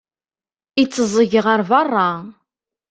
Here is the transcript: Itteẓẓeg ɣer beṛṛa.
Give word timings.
Itteẓẓeg 0.81 1.31
ɣer 1.45 1.59
beṛṛa. 1.69 2.09